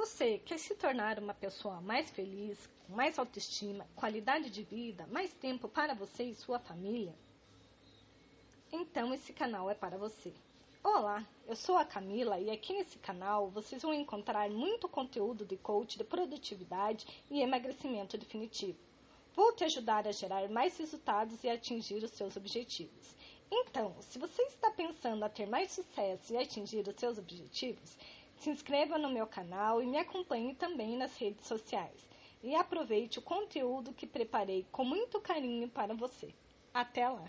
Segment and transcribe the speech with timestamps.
[0.00, 5.30] Você quer se tornar uma pessoa mais feliz, com mais autoestima, qualidade de vida, mais
[5.34, 7.14] tempo para você e sua família?
[8.72, 10.32] Então esse canal é para você.
[10.82, 15.58] Olá, eu sou a Camila e aqui nesse canal vocês vão encontrar muito conteúdo de
[15.58, 18.78] coach de produtividade e emagrecimento definitivo.
[19.34, 23.14] Vou te ajudar a gerar mais resultados e atingir os seus objetivos.
[23.52, 27.98] Então, se você está pensando a ter mais sucesso e atingir os seus objetivos,
[28.40, 32.08] se inscreva no meu canal e me acompanhe também nas redes sociais.
[32.42, 36.34] E aproveite o conteúdo que preparei com muito carinho para você.
[36.72, 37.24] Até lá!